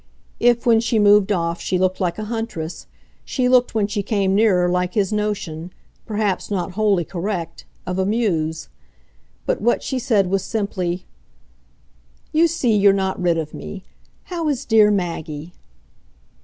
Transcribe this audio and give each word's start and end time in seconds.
If 0.39 0.65
when 0.65 0.79
she 0.79 0.97
moved 0.97 1.31
off 1.31 1.61
she 1.61 1.77
looked 1.77 2.01
like 2.01 2.17
a 2.17 2.23
huntress, 2.23 2.87
she 3.23 3.47
looked 3.47 3.75
when 3.75 3.85
she 3.85 4.01
came 4.01 4.33
nearer 4.33 4.67
like 4.67 4.95
his 4.95 5.13
notion, 5.13 5.71
perhaps 6.07 6.49
not 6.49 6.71
wholly 6.71 7.05
correct, 7.05 7.65
of 7.85 7.99
a 7.99 8.05
muse. 8.07 8.67
But 9.45 9.61
what 9.61 9.83
she 9.83 9.99
said 9.99 10.25
was 10.31 10.43
simply: 10.43 11.05
"You 12.31 12.47
see 12.47 12.75
you're 12.75 12.91
not 12.93 13.21
rid 13.21 13.37
of 13.37 13.53
me. 13.53 13.83
How 14.23 14.47
is 14.47 14.65
dear 14.65 14.89
Maggie?" 14.89 15.53